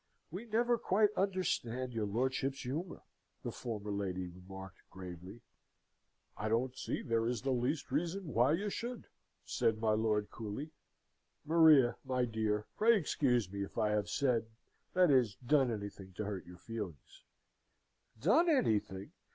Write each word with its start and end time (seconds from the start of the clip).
"We 0.31 0.45
never 0.45 0.79
quite 0.79 1.11
understand 1.15 1.93
your 1.93 2.07
lordship's 2.07 2.61
humour," 2.63 3.03
the 3.43 3.51
former 3.51 3.91
lady 3.91 4.25
remarked, 4.25 4.81
gravely. 4.89 5.41
"I 6.35 6.49
don't 6.49 6.75
see 6.75 7.03
there 7.03 7.27
is 7.27 7.43
the 7.43 7.51
least 7.51 7.91
reason 7.91 8.33
why 8.33 8.53
you 8.53 8.71
should," 8.71 9.05
said 9.45 9.77
my 9.77 9.91
lord, 9.91 10.31
coolly. 10.31 10.71
"Maria, 11.45 11.97
my 12.03 12.25
dear, 12.25 12.65
pray 12.77 12.97
excuse 12.97 13.51
me 13.53 13.61
if 13.63 13.77
I 13.77 13.89
have 13.91 14.09
said 14.09 14.47
that 14.95 15.11
is, 15.11 15.35
done 15.35 15.69
anything, 15.71 16.13
to 16.13 16.25
hurt 16.25 16.47
your 16.47 16.57
feelings." 16.57 17.23
"Done 18.19 18.49
anything! 18.49 19.11